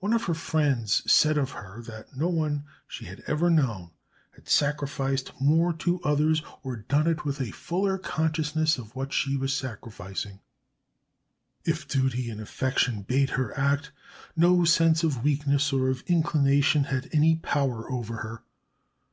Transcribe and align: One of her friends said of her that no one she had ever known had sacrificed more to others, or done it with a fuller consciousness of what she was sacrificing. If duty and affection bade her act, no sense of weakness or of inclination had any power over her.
One 0.00 0.12
of 0.12 0.24
her 0.24 0.34
friends 0.34 1.04
said 1.06 1.38
of 1.38 1.52
her 1.52 1.80
that 1.82 2.16
no 2.16 2.26
one 2.26 2.64
she 2.88 3.04
had 3.04 3.22
ever 3.28 3.48
known 3.48 3.92
had 4.32 4.48
sacrificed 4.48 5.30
more 5.40 5.72
to 5.74 6.00
others, 6.02 6.42
or 6.64 6.74
done 6.78 7.06
it 7.06 7.24
with 7.24 7.40
a 7.40 7.52
fuller 7.52 7.96
consciousness 7.96 8.78
of 8.78 8.96
what 8.96 9.12
she 9.12 9.36
was 9.36 9.52
sacrificing. 9.54 10.40
If 11.64 11.86
duty 11.86 12.30
and 12.30 12.40
affection 12.40 13.02
bade 13.02 13.30
her 13.38 13.56
act, 13.56 13.92
no 14.34 14.64
sense 14.64 15.04
of 15.04 15.22
weakness 15.22 15.72
or 15.72 15.88
of 15.88 16.02
inclination 16.08 16.82
had 16.90 17.08
any 17.12 17.36
power 17.36 17.88
over 17.88 18.16
her. 18.26 18.42